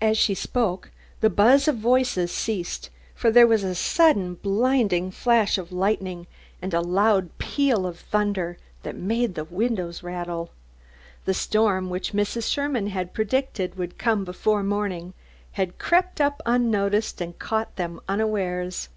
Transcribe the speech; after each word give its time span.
As 0.00 0.18
she 0.18 0.34
spoke 0.34 0.90
the 1.20 1.30
buzz 1.30 1.68
of 1.68 1.76
voices 1.76 2.32
ceased, 2.32 2.90
for 3.14 3.30
there 3.30 3.46
was 3.46 3.62
a 3.62 3.76
sudden 3.76 4.34
blinding 4.34 5.12
flash 5.12 5.56
of 5.56 5.70
lightning 5.70 6.26
and 6.60 6.74
a 6.74 6.80
loud 6.80 7.30
peal 7.38 7.86
of 7.86 8.00
thunder 8.00 8.58
that 8.82 8.96
made 8.96 9.36
the 9.36 9.44
windows 9.44 10.02
rattle. 10.02 10.50
The 11.26 11.34
storm 11.34 11.90
which 11.90 12.12
Mrs. 12.12 12.50
Sherman 12.50 12.88
had 12.88 13.14
predicted 13.14 13.76
would 13.76 13.98
come 13.98 14.24
before 14.24 14.64
morning, 14.64 15.14
had 15.52 15.78
crept 15.78 16.20
up 16.20 16.42
unnoticed, 16.44 17.20
and 17.20 17.38
caught 17.38 17.76
them 17.76 18.00
unawares. 18.08 18.88